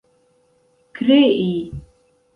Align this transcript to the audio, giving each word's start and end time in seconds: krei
krei 0.95 1.51